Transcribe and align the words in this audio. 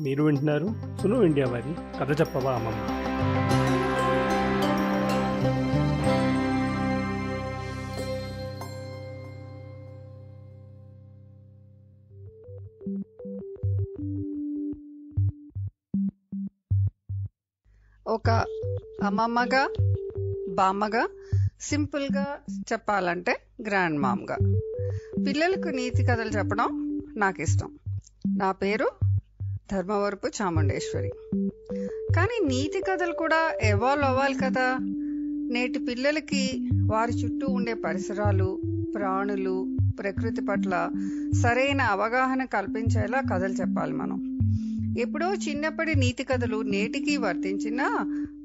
మీరు 0.00 0.22
వింటున్నారు 0.22 0.68
సును 1.02 1.22
ఇండియా 1.22 1.46
వారి 1.48 1.72
కథ 2.00 2.20
చెప్పవా 2.20 2.52
అమ్మమ్మ? 2.54 2.80
ఒక 18.06 18.30
అమ్మమ్మగా 19.02 19.62
బామ్మగా 20.48 21.02
సింపుల్గా 21.60 22.26
చెప్పాలంటే 22.72 23.32
గ్రాండ్ 23.66 24.00
మామ్గా. 24.00 24.36
పిల్లలకు 25.26 25.68
నీతి 25.68 26.06
కథలు 26.06 26.30
చెప్పడం 26.30 26.68
నాకు 27.16 27.42
ఇష్టం 27.42 27.70
నా 28.36 28.52
పేరు 28.52 28.88
ధర్మవరపు 29.72 30.26
చాముండేశ్వరి. 30.26 31.10
కానీ 32.16 32.46
నీతి 32.46 32.80
కథలు 32.80 33.12
కూడా 33.12 33.54
ఎవాల్వ్ 33.62 34.04
అవ్వాలి 34.04 34.34
కదా. 34.34 34.78
నేటి 35.52 35.78
పిల్లలకి 35.78 36.68
వారి 36.86 37.12
చుట్టూ 37.12 37.52
ఉండే 37.52 37.74
పరిసరాలు 37.74 38.60
ప్రాణులు 38.94 39.76
ప్రకృతి 39.98 40.40
పట్ల 40.40 40.90
సరైన 41.42 41.80
అవగాహన 41.80 42.44
కల్పించేలా 42.44 43.20
కథలు 43.20 43.52
చెప్పాలి 43.52 43.92
మనం. 43.92 44.38
ఎప్పుడో 44.98 45.34
చిన్నప్పటి 45.34 45.94
నీతి 45.94 46.24
కథలు 46.24 46.62
నేటికి 46.62 47.16
వర్తించినా 47.16 47.88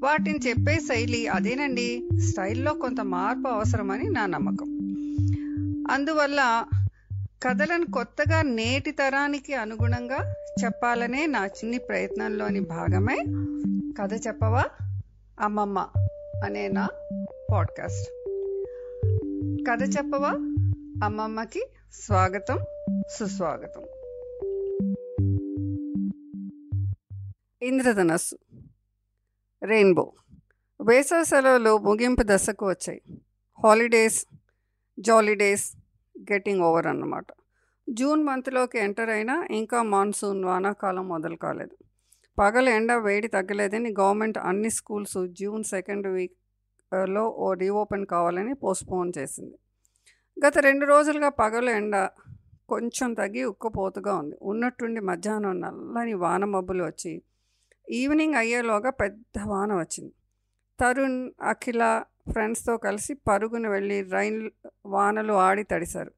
వాటిని 0.04 0.40
చెప్పే 0.50 0.76
శైలి 0.76 1.28
అదేనండి. 1.28 2.10
స్టైల్లో 2.20 2.74
కొంత 2.74 3.02
మార్పు 3.02 3.48
అవసరమని 3.48 4.10
నా 4.10 4.26
నమ్మకం. 4.26 4.78
అందువల్ల 5.92 6.64
కథలను 7.48 7.86
కొత్తగా 7.92 8.42
నేటి 8.42 8.92
తరానికి 8.92 9.54
అనుగుణంగా 9.54 10.34
చెప్పాలనే 10.66 11.26
నా 11.26 11.46
చిన్ని 11.46 11.78
ప్రయత్నంలోని 11.78 12.60
భాగమే 12.60 13.24
కథ 14.02 14.28
చెప్పవా? 14.28 14.66
అమ్మమ్మ 15.40 15.88
అనే 16.46 16.68
నా 16.68 16.88
పాడ్కాస్ట్. 17.52 18.10
కథ 19.70 19.98
చెప్పవా? 19.98 20.30
అమ్మమ్మకి 21.06 21.68
స్వాగతం 21.94 22.60
సుస్వాగతం. 23.12 23.82
ఇంద్రధనస్సు. 27.62 28.38
రెయిన్బో. 29.64 30.14
వేసవి 30.82 31.26
సెలవులు 31.26 31.78
ముగింపు 31.78 32.24
దశకు 32.26 32.68
వచ్చాయి. 32.68 33.02
Holidays 33.64 34.26
jolly days 35.00 35.74
getting 36.32 36.62
over 36.62 36.88
అన్నమాట. 36.88 37.26
జూన్ 37.90 38.24
మంత్లోకి 38.24 38.78
ఎంటర్ 38.80 39.10
అయినా 39.10 39.48
ఇంకా 39.52 39.82
మాన్సూన్ 39.84 40.46
వానాకాలం 40.46 41.08
మొదలు 41.08 41.36
కాలేదు. 41.36 41.76
పగల 42.40 42.70
ఎండ 42.70 42.94
వేడి 42.94 43.28
తగ్గలేదని 43.28 43.96
గవర్నమెంట్ 44.00 44.38
అన్ని 44.38 44.70
స్కూల్స్ 44.70 45.28
జూన్ 45.28 45.64
సెకండ్ 45.64 46.08
వీక్లో 46.08 47.30
ఓ 47.30 47.54
రీఓపెన్ 47.54 48.06
కావాలని 48.06 48.54
పోస్ట్పోన్ 48.54 49.14
చేసింది. 49.18 49.58
గత 50.46 50.58
రెండు 50.58 50.86
రోజులుగా 50.86 51.30
పగల 51.30 51.70
ఎండ 51.70 52.10
కొంచెం 52.70 53.14
తగ్గి 53.14 53.44
ఉక్కపోతుగా 53.44 54.16
ఉంది. 54.16 54.36
ఉన్నట్టుండి 54.42 55.02
మధ్యాహ్నం 55.02 55.62
నల్లని 55.62 56.14
వాన 56.14 56.46
మబ్బులు 56.46 56.84
వచ్చి 56.84 57.22
ఈవినింగ్ 57.90 58.36
అయ్యేలోగా 58.36 58.90
పెద్ద 58.90 59.40
వాన 59.48 59.74
వచ్చింది. 59.74 60.14
తరుణ్ 60.80 61.32
అఖిల 61.42 62.04
ఫ్రెండ్స్తో 62.32 62.78
కలిసి 62.78 63.14
పరుగున 63.14 63.68
వెళ్ళి 63.68 64.02
రైన్ 64.02 64.50
వానలు 64.86 65.34
ఆడి 65.34 65.64
తడిశారు. 65.64 66.12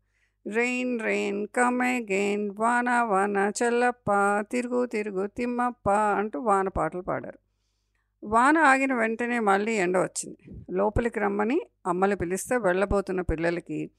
రెయిన్ 0.47 0.99
రెయిన్ 0.99 1.47
కమే 1.47 1.99
గెయిన్ 1.99 2.51
వాన 2.51 2.89
వాన 3.01 3.51
చెల్లప్ప 3.63 4.05
తిరుగు 4.51 4.85
తిరుగు 4.85 5.27
తిమ్మప్ప 5.27 5.89
అంటూ 5.89 6.39
వాన 6.39 6.67
పాటలు 6.67 7.01
పాడారు. 7.01 7.39
వాన 8.23 8.57
ఆగిన 8.57 8.93
వెంటనే 8.93 9.39
మళ్ళీ 9.39 9.73
ఎండ 9.73 9.97
వచ్చింది. 9.97 10.65
లోపలికి 10.71 11.19
రమ్మని 11.19 11.61
అమ్మలు 11.87 12.15
పిలిస్తే 12.15 12.57
వెళ్ళబోతున్న 12.57 13.21
పిల్లలకి 13.21 13.91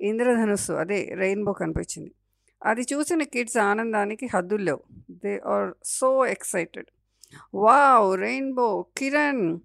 ఇంద్రధనుస్సు 0.00 0.72
అదే 0.72 1.10
రెయిన్బో 1.14 1.52
కనిపించింది. 1.52 2.12
అది 2.64 2.80
చూసిన 2.80 3.22
కిడ్స్ 3.22 3.58
ఆనందానికి 3.58 4.26
హద్దులు 4.34 4.62
లేవు. 4.62 4.80
They 5.10 5.42
are 5.46 5.74
so 5.84 6.26
excited. 6.26 6.86
Wow 7.54 8.20
rainbow 8.20 8.86
Kiran 8.96 9.60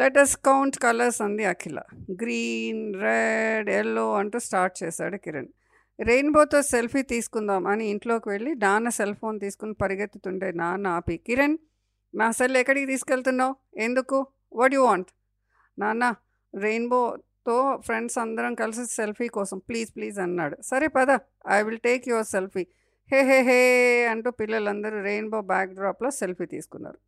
let 0.00 0.18
us 0.22 0.34
count 0.48 0.76
colours 0.84 1.20
అంది 1.26 1.44
అఖిల 1.50 1.78
గ్రీన్ 2.22 2.82
రెడ్ 3.04 3.68
ఎల్లో 3.76 4.04
అంటూ 4.20 4.38
స్టార్ట్ 4.46 4.74
చేశాడు 4.82 5.16
కిరణ్. 5.24 5.48
రెయిన్బోతో 5.98 6.58
సెల్ఫీ 6.72 7.02
తీసుకుందాం 7.12 7.62
అని 7.72 7.84
ఇంట్లోకి 7.92 8.28
వెళ్ళి 8.32 8.50
నాన్న 8.64 8.88
సెల్ 8.98 9.14
ఫోన్ 9.20 9.36
తీసుకుని 9.44 9.74
పరిగెత్తుతుంటే 9.82 10.48
నాన్న 10.62 10.86
ఆపి 10.98 11.16
కిరణ్ 11.28 11.56
నా 12.14 12.28
సెల్ 12.38 12.56
ఎక్కడికి 12.62 12.86
తీసుకెళ్తున్నావు? 12.92 13.54
ఎందుకు? 13.86 14.18
వాట్ 14.60 14.74
యు 14.78 14.82
వాంట్ 14.88 15.10
నాన్న 15.78 16.04
రెయిన్బోతో 16.54 17.56
ఫ్రెండ్స్ 17.86 18.18
అందరం 18.24 18.52
కలిసి 18.62 18.84
సెల్ఫీ 18.98 19.28
కోసం 19.36 19.58
ప్లీజ్ 19.68 19.90
ప్లీజ్ 19.96 20.18
అన్నాడు. 20.26 20.56
సరే 20.70 20.86
పద 20.96 21.10
I 21.56 21.58
will 21.66 21.82
take 21.88 22.04
your 22.12 22.28
selfie 22.34 22.64
hey 23.10 23.20
hey 23.30 23.38
hey 23.48 23.60
అంటూ 24.12 24.30
పిల్లలందరూ 24.40 24.98
రెయిన్బో 25.10 25.40
బ్యాక్ 25.52 25.72
డ్రాప్లో 25.80 26.10
సెల్ఫీ 26.22 26.46
తీసుకున్నారు. 26.54 26.98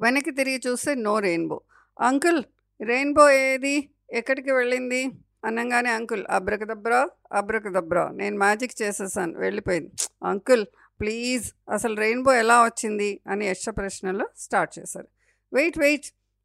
వెనక్కి 0.00 0.32
తిరిగి 0.40 0.60
చూస్తే 0.66 0.92
నో 1.06 1.14
రెయిన్బో 1.28 1.58
అంకుల్ 2.00 2.44
రెయిన్బో 2.82 3.30
ఏది? 3.30 3.88
ఎక్కడికి 4.10 4.50
వెళ్ళింది? 4.52 5.10
అనగానే 5.44 5.90
అంకుల్ 5.90 6.24
అబ్రకదబ్రా 6.30 7.08
అబ్రకదబ్రా 7.32 8.08
నేను 8.08 8.38
మ్యాజిక్ 8.38 8.82
చేసేసాను 8.82 9.38
వెళ్ళిపోయింది. 9.38 9.90
అంకుల్ 10.24 10.66
ప్లీజ్ 11.00 11.52
అసలు 11.70 11.96
రెయిన్బో 11.96 12.34
ఎలా 12.34 12.64
వచ్చింది? 12.64 13.20
అని 13.28 13.46
యక్ష 13.46 13.68
ప్రశ్నలో 13.68 14.28
స్టార్ట్ 14.38 14.78
చేశారు. 14.78 15.08
Wait 15.52 15.78
wait 15.78 16.04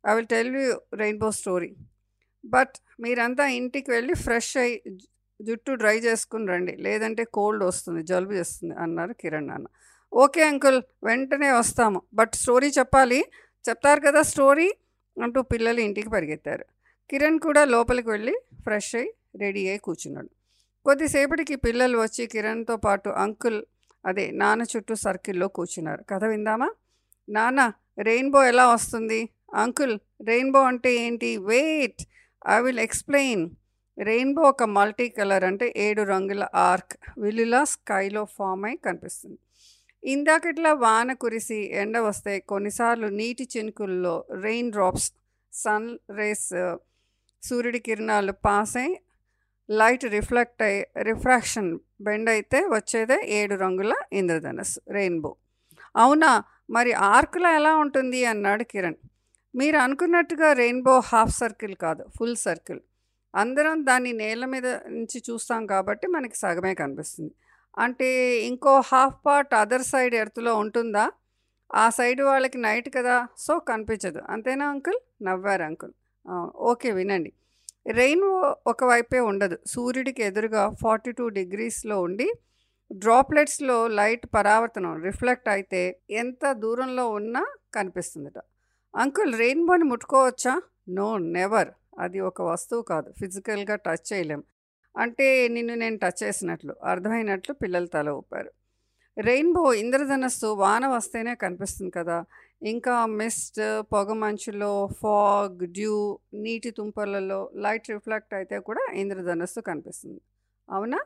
I 0.09 0.15
will 0.15 0.27
tell 0.27 0.55
you 0.55 0.81
rainbow 0.93 1.31
story. 1.31 1.75
But 2.45 3.01
మీరంతా 3.01 3.47
ఇంటికి 3.47 3.91
వెళ్ళి 3.91 4.13
ఫ్రెష్ 4.13 4.57
అయ్యి 4.57 4.97
జుట్టు 5.41 5.71
డ్రై 5.71 5.97
చేసుకుని 5.97 6.47
రండి. 6.47 6.75
లేదంటే 6.75 7.23
కోల్డ్ 7.23 7.63
వస్తుంది 7.63 8.03
జలుబు 8.03 8.33
చేస్తుంది 8.33 8.75
అన్నారు 8.75 9.13
కిరణ్ 9.13 9.47
నాన్న. 9.47 9.67
ఓకే 10.13 10.43
అంకుల్ 10.43 10.81
వెంటనే 11.03 11.51
వస్తాము. 11.51 12.01
బట్ 12.13 12.35
స్టోరీ 12.35 12.67
చెప్పాలి? 12.67 13.25
చెప్తారు 13.69 13.99
కదా 13.99 14.21
స్టోరీ? 14.21 14.71
అంటూ 15.17 15.41
పిల్లలు 15.41 15.79
ఇంటికి 15.79 16.09
పరిగెత్తారు. 16.09 16.65
కిరణ్ 17.09 17.39
కూడా 17.39 17.65
లోపలికి 17.65 18.09
వెళ్ళి 18.09 18.33
ఫ్రెష్ 18.63 18.95
అయ్యి 18.95 19.13
రెడీ 19.35 19.69
అయి 19.69 19.77
కూర్చున్నాడు. 19.77 20.29
కొద్దిసేపటికి 20.85 21.55
పిల్లలు 21.55 21.97
వచ్చి 21.97 22.27
కిరణ్తో 22.27 22.77
పాటు 22.77 23.09
అంకుల్ 23.09 23.63
అదే 24.05 24.31
నాన్న 24.31 24.63
చుట్టూ 24.63 24.95
సర్కిల్లో 24.95 25.47
కూర్చున్నారు. 25.47 26.03
కథ 26.03 26.23
విందామా? 26.23 26.69
నాన్న 27.29 27.61
రెయిన్బో 27.99 28.43
ఎలా 28.43 28.73
వస్తుంది? 28.73 29.29
అంకుల్ 29.55 29.99
రెయిన్బో 30.25 30.61
అంటే 30.61 30.95
ఏంటి? 30.95 31.37
Wait! 31.37 32.01
I 32.49 32.61
will 32.61 32.79
explain. 32.79 33.49
Rainbow 33.97 34.41
ఒక 34.41 34.63
మల్టీ 34.63 35.09
కలర్ 35.09 35.43
అంటే 35.43 35.73
ఏడు 35.77 36.01
రంగుల 36.03 36.47
ఆర్క్. 36.55 36.93
విలులా 37.19 37.63
స్కైలో 37.63 38.25
ఫామ్ 38.25 38.65
అయి 38.65 38.77
కనిపిస్తుంది. 38.77 39.39
ఇందాకట్లా 40.03 40.71
వాన 40.83 41.13
కురిసి 41.13 41.59
ఎండ 41.81 41.97
వస్తే 41.99 42.33
కొన్నిసార్లు 42.51 43.07
నీటి 43.09 43.45
చినుకుల్లో 43.53 44.15
రెయిన్ 44.43 44.71
డ్రాప్స్ 44.71 45.07
సన్ 45.53 45.89
రేస్ 46.17 46.47
సూర్యుడి 47.43 47.79
కిరణాలు 47.79 48.33
పాస్ 48.45 48.75
అయి 48.77 48.91
లైట్ 49.69 50.05
రిఫ్లెక్ట్ 50.15 50.61
అయి 50.61 50.79
రిఫ్రాక్షన్ 51.03 51.69
బెండ్ 52.01 52.29
అయితే 52.29 52.59
వచ్చేదే 52.69 53.17
ఏడు 53.39 53.55
రంగుల 53.55 53.93
ఇంద్రధనస్సు 54.13 54.79
రెయిన్బో 54.91 55.31
అవునా? 55.95 56.31
మరి 56.69 56.91
ఆర్క్లో 56.93 57.49
ఎలా 57.49 57.71
ఉంటుంది? 57.75 58.19
అన్నాడు 58.25 58.63
కిరణ్. 58.63 58.97
మీరు 59.53 59.77
అనుకున్నట్టుగా 59.77 60.49
రెయిన్బో 60.53 60.95
హాఫ్ 61.11 61.33
సర్కిల్ 61.41 61.75
కాదు 61.75 62.03
ఫుల్ 62.17 62.37
సర్కిల్ 62.37 62.81
అందరం 63.33 63.77
దాన్ని 63.85 64.11
నేల 64.13 64.43
మీద 64.45 64.67
నుంచి 64.89 65.17
చూస్తాం 65.29 65.61
కాబట్టి 65.67 66.05
మనకి 66.07 66.37
సగమే 66.37 66.73
కనిపిస్తుంది. 66.75 67.33
అంటే 67.79 68.37
ఇంకో 68.41 68.81
హాఫ్ 68.85 69.15
పార్ట్ 69.25 69.53
అదర్ 69.53 69.81
సైడ్ 69.81 70.15
ఎర్త్లో 70.15 70.55
ఉంటుందా? 70.55 71.11
ఆ 71.75 71.89
సైడ్ 71.89 72.21
వాళ్ళకి 72.21 72.57
నైట్ 72.57 72.89
కదా 72.95 73.27
సో 73.37 73.59
కనిపించదు. 73.59 74.21
అంతేనా 74.29 74.69
అంకుల్? 74.69 74.99
నవ్వారు 75.23 75.63
అంకుల్. 75.63 75.93
ఓకే 76.71 76.91
వినండి. 76.91 77.33
రెయిన్ 77.87 78.23
ఒకవైపే 78.67 79.19
ఉండదు. 79.19 79.57
సూర్యుడికి 79.67 80.21
ఎదురుగా 80.23 80.75
ఫార్టీ 80.81 81.11
టూ 81.11 81.29
డిగ్రీస్లో 81.29 82.01
ఉండి 82.01 82.31
డ్రాప్లెట్స్లో 82.93 83.87
లైట్ 83.87 84.27
పరావర్తనం 84.33 85.03
రిఫ్లెక్ట్ 85.03 85.49
అయితే 85.49 85.99
ఎంత 86.09 86.51
దూరంలో 86.51 87.09
ఉన్నా 87.09 87.43
కనిపిస్తుందట. 87.75 88.39
అంకుల్ 88.95 89.33
రెయిన్బోని 89.37 89.83
ముట్టుకోవచ్చా? 89.83 90.61
No 90.89 91.17
never. 91.17 91.69
అది 91.99 92.19
ఒక 92.19 92.41
వస్తువు 92.41 92.81
కాదు. 92.81 93.13
ఫిజికల్గా 93.19 93.75
టచ్ 93.75 94.13
చేయలేం. 94.13 94.43
అంటే 94.99 95.27
నిన్ను 95.47 95.75
నేను 95.75 95.97
టచ్ 95.97 96.19
చేసినట్లు 96.23 96.73
అర్థమైనట్లు 96.83 97.53
పిల్లలు 97.53 97.85
తల 97.85 98.09
ఊపారు. 98.09 98.51
రెయిన్బో 99.17 99.73
ఇంద్రధనస్సు 99.73 100.47
వాన 100.63 100.87
వస్తేనే 100.87 101.35
కనిపిస్తుంది 101.35 101.91
కదా. 101.91 102.17
ఇంకా 102.63 103.05
మిస్ట్ 103.05 103.59
పొగ 103.93 104.13
మంచులో 104.13 104.71
ఫాగ్ 105.01 105.59
డ్యూ 105.77 105.95
నీటి 106.33 106.71
తుంపర్లలో 106.71 107.39
లైట్ 107.55 107.89
రిఫ్లెక్ట్ 107.89 108.33
అయితే 108.33 108.59
కూడా 108.59 108.83
ఇంద్రధనస్సు 108.93 109.59
కనిపిస్తుంది. 109.59 110.21
అవునా? 110.69 110.99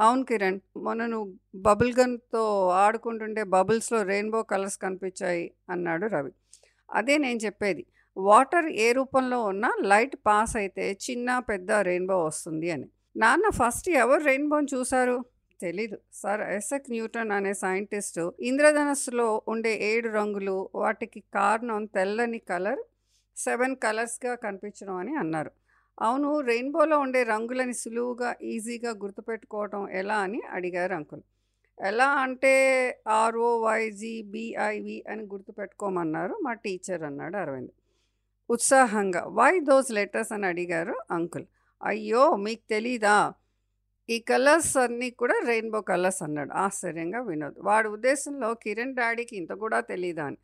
అవును 0.00 0.24
కిరణ్ 0.24 0.60
మొన్న 0.76 1.06
నువ్వు 1.06 1.28
బబుల్ 1.56 1.92
గన్తో 2.00 2.68
ఆడుకుంటుంటే 2.84 3.42
బబుల్స్లో 3.56 4.02
రెయిన్బో 4.02 4.42
కలర్స్ 4.42 4.78
కనిపించాయి 4.78 5.44
అన్నాడు 5.70 6.06
రవి. 6.06 6.32
అదే 6.88 7.18
నేను 7.18 7.38
చెప్పేది 7.38 7.82
వాటర్ 8.16 8.68
ఏ 8.86 8.92
రూపంలో 8.92 9.38
ఉన్నా 9.42 9.70
లైట్ 9.82 10.16
పాస్ 10.26 10.56
అయితే 10.56 10.84
చిన్న 11.10 11.38
పెద్ద 11.50 11.70
రెయిన్బో 11.72 12.16
వస్తుంది 12.24 12.70
అని. 12.70 12.88
నాన్న 13.16 13.48
ఫస్ట్ 13.48 13.88
ఎవరు 13.90 14.22
రెయిన్బోని 14.22 14.66
చూశారు? 14.74 15.24
తెలీదు. 15.60 15.98
సార్ 16.12 16.40
ఎస్ఎక్ 16.40 16.90
న్యూటన్ 16.90 17.30
అనే 17.30 17.54
సైంటిస్టు 17.54 18.34
ఇంద్రధనస్సులో 18.40 19.42
ఉండే 19.48 19.82
ఏడు 19.82 20.08
రంగులు 20.08 20.68
వాటికి 20.74 21.20
కారణం 21.20 21.84
తెల్లని 21.84 22.38
కలర్ 22.38 22.78
సెవెన్ 23.36 23.76
కలర్స్గా 23.76 24.34
కనిపించడం 24.34 24.94
అని 24.94 25.16
అన్నారు. 25.16 25.50
అవును 26.00 26.40
రెయిన్బోలో 26.40 26.98
ఉండే 26.98 27.22
రంగులని 27.22 27.74
సులువుగా 27.74 28.34
ఈజీగా 28.42 28.90
గుర్తుపెట్టుకోవడం 28.90 29.90
ఎలా 29.90 30.14
అని 30.14 30.42
అడిగారు 30.50 30.94
అంకుల్. 30.94 31.20
ఎలా 31.80 32.06
అంటే 32.06 32.54
ఆర్ఓవైజీబిఐవి 33.08 35.04
అని 35.08 35.22
గుర్తుపెట్టుకోమన్నారు 35.22 36.38
మా 36.42 36.52
టీచర్ 36.52 37.02
అన్నాడు 37.02 37.36
అరవింద్. 37.36 37.70
ఉత్సాహంగా 38.50 39.24
వై 39.28 39.60
దోస్ 39.60 39.90
లెటర్స్? 39.90 40.32
అని 40.32 40.46
అడిగారు 40.46 40.94
అంకుల్. 41.10 41.44
అయ్యో! 41.80 42.24
మీకు 42.44 42.64
తెలీదా? 42.72 43.16
ఈ 44.08 44.16
కలర్స్ 44.30 44.74
అన్నీ 44.82 45.08
కూడా 45.20 45.36
రెయిన్బో 45.48 45.80
కలర్స్ 45.90 46.20
అన్నాడు. 46.26 46.52
ఆశ్చర్యంగా 46.64 47.20
వినోద్. 47.28 47.58
వాడి 47.68 47.88
ఉద్దేశంలో 47.96 48.48
కిరణ్ 48.64 48.94
డాడీకి 48.98 49.34
ఇంత 49.40 49.52
కూడా 49.62 49.78
తెలీదా 49.90 50.24
అని. 50.30 50.38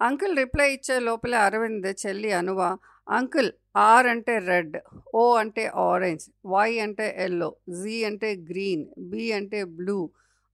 అంకుల్ 0.00 0.34
రిప్లై 0.40 0.68
ఇచ్చే 0.76 0.96
లోపలే 1.08 1.38
అరవింద్ 1.46 1.88
చెల్లి 2.02 2.30
అనువ 2.40 2.60
అంకుల్ 3.08 3.50
ఆర్ 3.86 4.06
అంటే 4.12 4.34
రెడ్ 4.50 4.76
ఓ 5.14 5.24
అంటే 5.42 5.64
ఆరెంజ్ 5.86 6.24
వై 6.52 6.70
అంటే 6.86 7.06
ఎల్లో 7.26 7.48
జీ 7.78 7.96
అంటే 8.10 8.30
గ్రీన్ 8.50 8.84
బి 9.12 9.24
అంటే 9.38 9.60
బ్లూ 9.78 9.98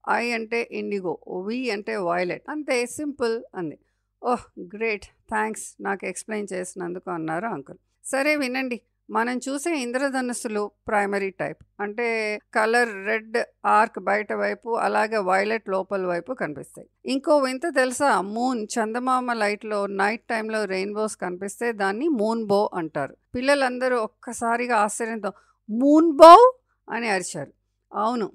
ఐ 0.05 0.25
అంటే 0.39 0.61
ఇండిగో 0.81 1.15
వి 1.47 1.59
అంటే 1.77 1.95
వైలెట్. 2.09 2.45
అంతే 2.55 2.77
సింపుల్ 2.99 3.37
అంది. 3.61 3.79
ఓహ్! 4.23 4.45
గ్రేట్. 4.75 5.07
థ్యాంక్స్ 5.29 5.67
నాకు 5.81 6.05
ఎక్స్ప్లెయిన్ 6.13 6.49
చేసినందుకు 6.55 7.09
అన్నారు 7.11 7.49
అంకుల్. 7.55 7.81
సరే 8.05 8.33
వినండి. 8.37 8.79
మనం 9.11 9.41
చూసే 9.49 9.77
ఇంద్రధనుస్సులు 9.77 10.71
ప్రైమరీ 10.89 11.31
టైప్ 11.31 11.57
అంటే 11.81 12.39
కలర్ 12.55 13.07
రెడ్ 13.07 13.39
ఆర్క్ 13.67 13.99
బయట 13.99 14.33
వైపు 14.33 14.77
అలాగే 14.77 15.17
వైలెట్ 15.17 15.69
లోపల 15.69 16.07
వైపు 16.07 16.33
కనిపిస్తాయి. 16.33 16.89
ఇంకో 17.07 17.39
వింత 17.39 17.67
తెలుసా? 17.67 18.21
మూన్ 18.21 18.67
చందమామ 18.79 19.33
లైట్లో 19.33 19.87
నైట్ 19.87 20.23
టైంలో 20.31 20.65
రెయిన్బోస్ 20.65 21.17
కనిపిస్తే 21.17 21.73
దాన్ని 21.73 22.09
మూన్ 22.09 22.47
బో 22.47 22.71
అంటారు. 22.75 23.17
పిల్లలందరూ 23.35 23.97
ఒక్కసారిగా 23.97 24.77
ఆశ్చర్యంతో 24.77 25.33
మూన్ 25.71 26.13
బో 26.13 26.55
అని 26.91 27.09
అరిచారు. 27.09 27.53
అవును. 27.95 28.31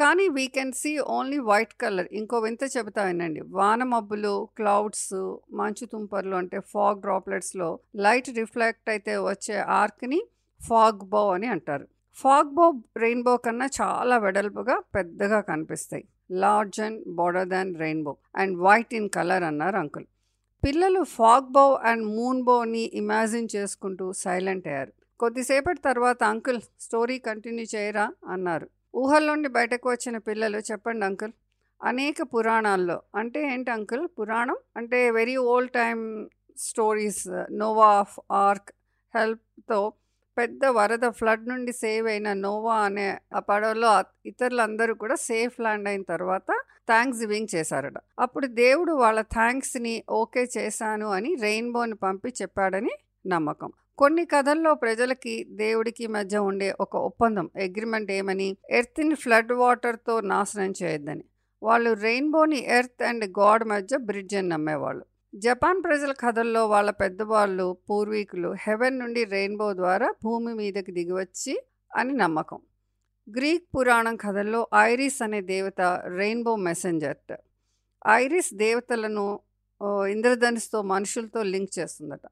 కానీ 0.00 0.28
we 0.28 0.46
can 0.46 0.72
see 0.72 0.98
only 0.98 1.38
white 1.38 1.72
colour 1.82 2.08
ఇంకో 2.12 2.38
వింత 2.38 2.64
చెబుతా 2.76 3.02
వినండి. 3.04 3.40
వాన 3.58 3.82
మబ్బులు 3.84 4.48
క్లౌడ్స్ 4.56 5.10
మంచు 5.52 5.84
తుంపర్లు 5.86 6.36
అంటే 6.36 6.58
ఫాగ్ 6.72 7.00
డ్రాప్లెట్స్లో 7.00 7.68
లైట్ 7.96 8.30
రిఫ్లెక్ట్ 8.38 8.90
అయితే 8.90 9.14
వచ్చే 9.16 9.56
ఆర్క్ని 9.80 10.20
ఫాగ్ 10.60 11.02
బో 11.12 11.22
అని 11.32 11.46
అంటారు. 11.46 11.86
ఫాగ్ 12.16 12.54
బో 12.54 12.66
రెయిన్బో 12.96 13.36
కన్నా 13.36 13.68
చాలా 13.80 14.18
వెడల్పుగా 14.18 14.76
పెద్దగా 14.94 15.40
కనిపిస్తాయి. 15.40 16.04
Large 16.32 16.80
and 16.80 17.00
broader 17.18 17.48
than 17.48 17.74
rainbow 17.74 18.16
and 18.36 18.56
white 18.58 18.94
in 18.94 19.10
colour 19.10 19.42
అన్నారు 19.42 19.76
అంకుల్ 19.76 20.08
పిల్లలు 20.64 21.04
ఫాగ్ 21.18 21.48
బో 21.52 21.74
అండ్ 21.90 22.04
మూన్ 22.16 22.42
బోని 22.42 22.84
ఇమాజిన్ 23.02 23.48
చేసుకుంటూ 23.56 24.12
సైలెంట్ 24.24 24.66
అయ్యారు. 24.66 24.92
కొద్దిసేపటి 25.20 25.80
తర్వాత 25.80 26.22
అంకుల్ 26.24 26.60
స్టోరీ 26.80 27.18
కంటిన్యూ 27.18 27.66
చేయరా? 27.74 28.12
అన్నారు. 28.26 28.68
ఊహల్లోండి 28.94 29.48
బయటకు 29.48 29.90
వచ్చిన 29.90 30.18
పిల్లలు 30.18 30.58
చెప్పండి 30.58 31.04
అంకుల్. 31.06 31.32
అనేక 31.80 32.16
పురాణాల్లో 32.34 33.02
అంటే 33.14 33.52
ఏంటి 33.52 33.70
అంకుల్? 33.70 34.08
పురాణం? 34.18 34.56
అంటే 34.76 35.10
very 35.10 35.36
old 35.36 35.72
time 35.72 36.02
stories 36.58 37.24
Noah 37.52 37.86
of 38.00 38.16
ark 38.32 38.70
హెల్ప్తో 39.14 39.92
పెద్ద 40.36 40.64
వరద 40.64 41.08
ఫ్లడ్ 41.10 41.48
నుండి 41.48 41.72
సేవ్ 41.72 42.06
అయిన 42.08 42.32
నోవా 42.32 42.76
అనే 42.78 43.18
ఆ 43.34 43.38
పడవలో 43.38 43.92
ఇతరులందరూ 44.26 44.94
కూడా 44.94 45.14
సేఫ్ 45.14 45.60
ల్యాండ్ 45.60 45.88
అయిన 45.88 46.02
తర్వాత 46.02 46.50
థ్యాంక్స్ 46.86 47.20
గివింగ్ 47.20 47.54
చేశారట. 47.54 47.98
అప్పుడు 48.18 48.46
దేవుడు 48.46 48.92
వాళ్ళ 48.92 49.20
థ్యాంక్స్ని 49.20 50.04
ఓకే 50.10 50.48
చేశాను 50.58 51.08
అని 51.08 51.34
రెయిన్బోని 51.40 51.94
పంపి 51.94 52.34
చెప్పాడని 52.42 52.94
నమ్మకం. 53.26 53.70
కొన్ని 54.00 54.22
కథల్లో 54.24 54.70
ప్రజలకి 54.74 55.32
దేవుడికి 55.60 56.04
మధ్య 56.06 56.38
ఉండే 56.50 56.68
ఒక 56.80 56.94
ఒప్పందం 57.08 57.50
అగ్రిమెంట్ 57.64 58.10
ఏమని 58.12 58.46
ఎర్త్ని 58.78 59.16
ఫ్లడ్ 59.22 59.52
వాటర్తో 59.52 60.14
నాశనం 60.30 60.70
చేయొద్దని. 60.80 61.24
వాళ్ళు 61.62 61.90
రెయిన్బోని 62.04 62.60
ఎర్త్ 62.76 63.04
అండ్ 63.08 63.24
గాడ్ 63.40 63.64
మధ్య 63.72 63.98
బ్రిడ్జ్ 64.08 64.36
అని 64.40 64.48
నమ్మేవాళ్ళు. 64.48 65.04
జపాన్ 65.34 65.82
ప్రజల 65.86 66.12
కథల్లో 66.24 66.62
వాళ్ళ 66.66 66.90
పెద్దవాళ్ళు 67.02 67.66
పూర్వీకులు 67.90 68.52
హెవెన్ 68.66 68.98
నుండి 68.98 69.24
రెయిన్బో 69.34 69.68
ద్వారా 69.82 70.08
భూమి 70.24 70.54
మీదకి 70.54 70.94
దిగివచ్చి 70.98 71.54
అని 71.96 72.14
నమ్మకం. 72.22 72.60
గ్రీక్ 73.28 73.68
పురాణం 73.76 74.16
కథల్లో 74.16 74.62
ఐరిస్ 74.88 75.22
అనే 75.22 75.40
దేవత 75.54 75.80
రెయిన్బో 76.18 76.54
మెసెంజర్ట్ 76.68 77.32
ఐరిస్ 78.08 78.52
దేవతలను 78.66 79.26
ఇంద్రధనుస్తో 80.14 80.78
మనుషులతో 80.94 81.42
లింక్ 81.54 81.74
చేస్తుందట. 81.78 82.24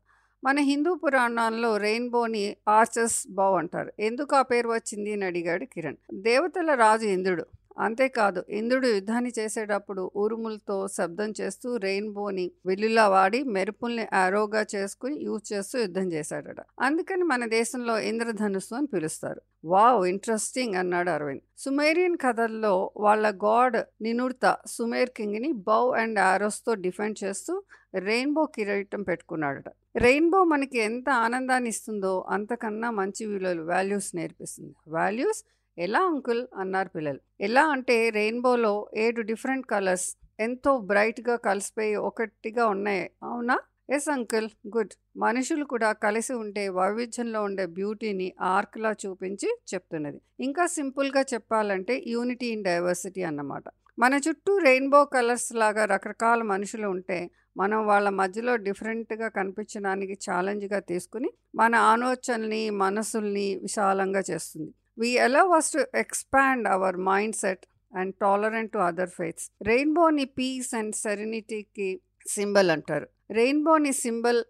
మన 0.45 0.59
హిందూ 0.61 0.95
పురాణాల్లో 0.95 1.77
రెయిన్బోని 1.77 2.57
ఆర్చస్ 2.69 3.27
బావ్ 3.31 3.55
అంటారు. 3.55 3.93
ఎందుకు 4.01 4.37
ఆ 4.37 4.43
పేరు 4.43 4.69
వచ్చింది 4.69 5.13
అని 5.13 5.25
అడిగాడు 5.25 5.65
కిరణ్. 5.65 5.97
దేవతల 6.13 6.75
రాజు 6.75 7.07
ఇంద్రుడు. 7.07 7.45
అంతేకాదు 7.79 8.45
ఇంద్రుడు 8.49 8.87
యుద్ధాన్ని 8.87 9.33
చేసేటప్పుడు 9.39 10.11
ఉరుములతో 10.17 10.89
శబ్దం 10.89 11.33
చేస్తూ 11.41 11.77
రెయిన్బోని 11.77 12.51
వెల్లులా 12.67 13.09
వాడి 13.09 13.43
మెరుపుల్ని 13.43 14.07
ఆరోగా 14.13 14.67
చేసుకుని 14.75 15.17
యూజ్ 15.25 15.53
చేస్తూ 15.53 15.79
యుద్ధం 15.79 16.13
చేశాడట. 16.13 16.61
అందుకని 16.81 17.23
మన 17.23 17.47
దేశంలో 17.47 17.99
ఇంద్రధనుస్సు 17.99 18.75
అని 18.75 18.87
పిలుస్తారు. 18.87 19.41
వావ్ 19.65 20.07
ఇంట్రెస్టింగ్ 20.07 20.75
అన్నాడు 20.75 21.11
అరవింద్. 21.11 21.43
సుమేరియన్ 21.59 22.17
కథల్లో 22.17 22.93
వాళ్ళ 22.97 23.31
గాడ్ 23.45 23.79
నినుర్త 24.03 24.57
సుమేర్ 24.67 25.11
కింగ్ని 25.17 25.53
బౌ 25.53 25.93
అండ్ 25.93 26.19
ఆరోస్తో 26.19 26.75
డిఫెండ్ 26.75 27.25
చేస్తూ 27.25 27.63
రెయిన్బో 27.95 28.47
కిరీటం 28.47 29.03
పెట్టుకున్నాడట. 29.03 29.69
రెయిన్బో 29.97 30.45
మనకి 30.45 30.79
ఎంత 30.79 31.09
ఆనందాన్ని 31.11 31.69
ఇస్తుందో 31.69 32.25
అంతకన్నా 32.31 32.91
మంచి 32.91 33.27
విలువలు 33.27 33.63
వాల్యూస్ 33.63 34.17
నేర్పిస్తుంది. 34.17 34.75
వాల్యూస్ 34.89 35.45
ఎలా 35.79 36.01
అంకుల్? 36.03 36.47
అన్నారు 36.57 36.89
పిల్లలు. 36.89 37.21
ఎలా 37.41 37.65
అంటే 37.67 38.11
రెయిన్బోలో 38.11 38.73
ఏడు 38.97 39.21
డిఫరెంట్ 39.21 39.67
కలర్స్ 39.67 40.07
ఎంతో 40.41 40.79
బ్రైట్గా 40.79 41.37
కలిసిపోయి 41.37 41.95
ఒకటిగా 42.09 42.67
ఉన్నాయి. 42.67 43.11
అవునా? 43.23 43.57
Yes 43.91 44.09
uncle. 44.09 44.49
గుడ్. 44.77 44.95
మనుషులు 45.17 45.65
కూడా 45.65 45.93
కలిసి 45.93 46.33
ఉండే 46.35 46.69
వైవిధ్యంలో 46.69 47.43
ఉండే 47.43 47.67
బ్యూటీని 47.67 48.33
ఆర్క్లా 48.41 48.97
చూపించి 49.07 49.49
చెప్తున్నది. 49.75 50.21
ఇంకా 50.41 50.67
సింపుల్గా 50.67 51.25
చెప్పాలంటే 51.35 52.05
యూనిటీ 52.07 52.47
ఇన్ 52.47 52.65
డైవర్సిటీ 52.65 53.23
అన్నమాట. 53.23 53.65
మన 53.99 54.15
చుట్టూ 54.29 54.59
రెయిన్బో 54.59 55.05
కలర్స్ 55.05 55.53
లాగా 55.55 55.85
రకరకాల 55.85 56.43
మనుషులు 56.43 56.89
ఉంటే 56.89 57.19
మనం 57.57 57.87
వాళ్ళ 57.87 58.09
మధ్యలో 58.09 58.57
డిఫరెంట్గా 58.57 59.29
కనిపించడానికి 59.29 60.15
ఛాలెంజ్గా 60.27 60.81
తీసుకుని 60.81 61.31
మన 61.55 61.75
ఆలోచనల్ని 61.93 62.71
మనసుల్ని 62.71 63.57
విశాలంగా 63.63 64.23
చేస్తుంది. 64.31 64.71
We 64.99 65.11
allow 65.25 65.51
us 65.59 65.71
to 65.75 65.83
expand 66.03 66.67
our 66.69 66.97
mind 67.09 67.37
set 67.37 67.65
and 67.93 68.13
tolerant 68.21 68.71
to 68.73 68.81
other 68.87 69.13
faiths 69.19 69.47
రెయిన్బోని 69.69 70.27
peace 70.39 70.71
and 70.75 70.95
సెరెనిటీకి 70.97 71.89
సింబల్ 72.27 72.71
అంటారు 72.71 73.07
రెయిన్బోని 73.31 73.93
సింబల్ 74.01 74.41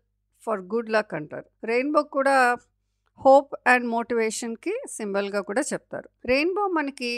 ఫర్ 0.43 0.62
గుడ్ 0.73 0.90
లక్ 0.90 1.12
అంటారు 1.14 1.49
రెయిన్బో 1.64 2.02
కూడా 2.17 2.37
హోప్ 3.21 3.52
అండ్ 3.67 3.87
మోటివేషన్కి 3.88 4.75
సింబల్గా 4.97 5.40
కూడా 5.43 5.62
చెప్తారు 5.71 6.09
రెయిన్బో 6.28 6.64
మనకి 6.76 7.12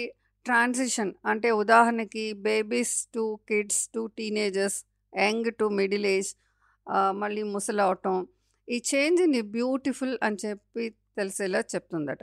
ట్రాన్సిషన్ 0.46 1.12
అంటే 1.26 1.48
ఉదాహరణకి 1.62 2.24
babies 2.44 2.94
to 3.14 3.24
kids 3.50 3.82
to 3.94 4.02
teenagers 4.18 4.78
young 5.12 5.50
to 5.58 5.66
middle 5.78 6.06
age 6.12 6.30
మళ్ళీ 7.14 7.42
ముసలవటం 7.52 8.16
ఈ 8.68 8.78
చేంజ్ని 8.90 9.40
బ్యూటిఫుల్ 9.52 10.16
అని 10.22 10.38
చెప్పి 10.44 10.84
తెలిసేలా 11.16 11.60
చెప్తుందట 11.70 12.22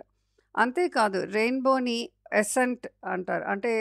అంతేకాదు 0.57 1.19
రెయిన్బోని 1.35 1.97
ఎసెంట్ 2.33 2.85
అంటారు. 3.07 3.45
అంటే 3.45 3.73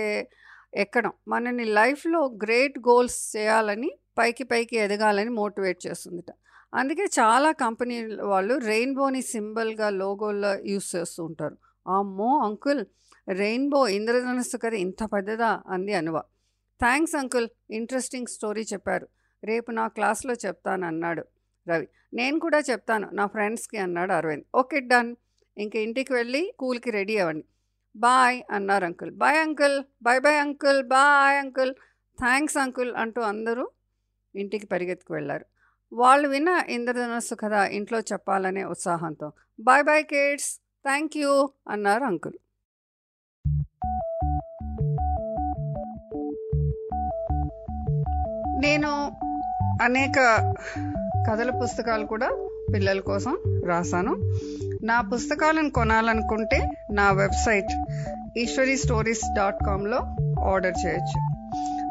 ఎక్కడం. 0.75 1.12
మనని 1.28 1.64
లైఫ్లో 1.78 2.21
గ్రేట్ 2.45 2.78
గోల్స్ 2.88 3.21
చేయాలని 3.37 3.90
పైకి 4.18 4.45
పైకి 4.45 4.76
ఎదగాలని 4.78 5.33
మోటివేట్ 5.38 5.80
చేస్తుందిట. 5.87 6.30
అందుకే 6.73 7.04
చాలా 7.18 7.50
కంపెనీ 7.64 7.97
వాళ్ళు 8.33 8.54
రెయిన్బోని 8.66 9.21
సింబల్గా 9.33 9.88
లోగోల్లో 10.00 10.52
యూస్ 10.73 10.88
చేస్తూ 10.97 11.21
ఉంటారు. 11.28 11.56
అమ్మో 11.87 12.30
అంకుల్! 12.47 12.83
రెయిన్బో 13.35 13.80
ఇంద్రధనుస్సు 13.97 14.56
కదా 14.64 14.76
ఇంత 14.85 15.02
పెద్దదా? 15.14 15.50
అంది 15.75 15.95
Anuva. 16.00 16.16
Thanks 16.80 17.16
uncle! 17.21 17.49
Interesting 17.78 18.33
story 18.35 18.64
చెప్పారు. 18.73 19.06
రేపు 19.42 19.71
నా 19.73 19.85
క్లాస్లో 19.97 20.35
చెప్తాను 20.45 20.85
అన్నాడు 20.87 21.25
రవి. 21.66 21.87
నేను 22.12 22.37
కూడా 22.38 22.61
చెప్తాను. 22.71 23.06
నా 23.12 23.25
ఫ్రెండ్స్కి 23.26 23.78
అన్నాడు 23.78 24.12
అరవింద్. 24.12 24.47
Okay 24.54 24.80
done. 24.92 25.11
ఇంక 25.59 25.77
ఇంటికి 25.77 26.13
వెళ్ళి 26.13 26.51
స్కూల్కి 26.53 26.91
రెడీ 26.91 27.19
అవ్వండి. 27.19 27.45
బాయ్ 27.97 28.43
అన్నారు 28.51 28.85
uncle. 28.85 29.11
Bye 29.11 29.39
uncle 29.39 29.85
bye 30.03 30.21
bye 30.21 30.41
uncle 30.41 30.83
bye 30.83 31.39
uncle. 31.39 31.75
Thanks 32.19 32.57
uncle 32.57 32.97
అంటూ 32.97 33.21
అందరూ 33.23 33.69
ఇంటికి 34.35 34.67
పరిగెత్తుకు 34.67 35.13
వెళ్ళారు. 35.15 35.47
వాళ్ళు 35.93 36.29
విన్న 36.29 36.63
ఇంద్రధనస్సు 36.69 37.35
కథ 37.35 37.53
ఇంట్లో 37.53 38.01
చెప్పాలనే 38.01 38.65
ఉత్సాహంతో 38.65 39.33
bye 39.61 39.85
bye 39.85 40.05
kids 40.05 40.61
thank 40.85 41.17
you 41.17 41.51
అన్నారు 41.69 42.05
అంకుల్. 42.05 42.35
నేను 48.63 48.91
అనేక 49.83 50.19
కథల 51.31 51.51
పుస్తకాలు 51.63 52.07
కూడా 52.07 52.49
పిల్లల 52.75 53.01
కోసం 53.01 53.39
రాశాను. 53.67 54.15
నా 54.87 55.00
పుస్తకాలను 55.00 55.71
కొనాలనుకుంటే 55.71 56.71
నా 56.93 57.12
వెబ్సైట్ 57.12 57.85
ఈశ్వరీ 58.38 58.76
స్టోరీస్ 58.76 59.21
డాట్ 59.37 59.64
కామ్లో 59.66 59.97
ఆర్డర్ 60.45 60.87
చేయొచ్చు. 60.87 61.21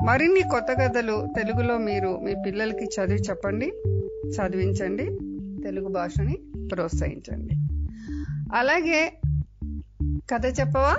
మరిన్ని 0.05 0.41
కొత్త 0.41 0.67
కథలు 0.73 1.27
తెలుగులో 1.35 1.77
మీరు 1.77 2.19
మీ 2.23 2.35
పిల్లలకి 2.45 2.85
చదివి 2.85 3.19
చెప్పండి 3.19 3.71
చదివించండి 4.27 5.05
తెలుగు 5.63 5.87
భాషని 5.87 6.37
ప్రోత్సహించండి. 6.71 7.55
అలాగే 8.55 9.13
కథ 10.33 10.59
చెప్పవా? 10.59 10.95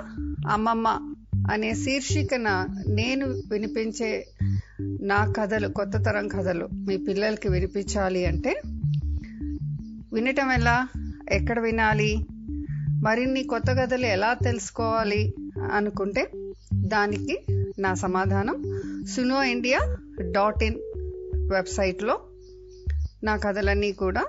అమ్మమ్మ 0.51 1.15
అనే 1.51 1.73
శీర్షికన 1.73 2.67
నేను 2.87 3.25
వినిపించే 3.25 4.27
నా 4.81 5.33
కథలు 5.37 5.67
కొత్త 5.67 5.97
తరం 5.97 6.27
కథలు 6.27 6.69
మీ 6.73 6.97
పిల్లలకి 6.97 7.49
వినిపించాలి 7.49 8.25
అంటే 8.25 8.61
వినటం 10.13 10.51
ఎలా? 10.51 10.87
ఎక్కడ 11.31 11.59
వినాలి? 11.59 12.25
మరిన్ని 12.89 13.43
కొత్త 13.43 13.71
కథలు 13.71 14.05
ఎలా 14.05 14.33
తెలుసుకోవాలి 14.33 15.35
అనుకుంటే 15.73 16.31
దానికి 16.73 17.45
నా 17.79 17.93
సమాధానం 17.93 18.79
సునో 19.15 19.43
ఇండియా 19.43 19.97
డాట్ 20.21 20.63
ఇన్ 20.63 20.75
వెబ్సైట్లో 21.53 22.19
నా 23.23 23.37
కథలన్నీ 23.37 23.91
కూడా 23.91 24.25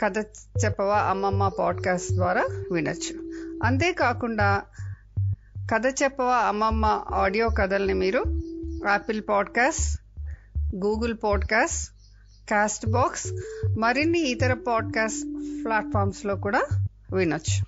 కథ 0.00 0.18
చెప్పవా 0.64 0.98
అమ్మమ్మ 0.98 1.48
పాడ్కాస్ట్ 1.48 2.12
ద్వారా 2.12 2.46
వినొచ్చు. 2.72 3.32
అంతేకాకుండా 3.64 4.62
కథ 5.72 5.82
చెప్పవా 6.02 6.36
అమ్మమ్మ 6.36 7.04
ఆడియో 7.12 7.48
కథల్ని 7.48 7.94
మీరు 7.94 8.24
Apple 8.88 9.22
podcast 9.28 10.00
Google 10.76 11.14
podcast 11.24 11.97
Castbox 12.86 13.26
మరిన్ని 13.78 14.20
ఇతర 14.20 14.54
పాడ్కాస్ట్ 14.54 15.26
ప్లాట్ఫామ్స్లో 15.64 16.36
కూడా 16.36 16.62
వినొచ్చు. 17.16 17.64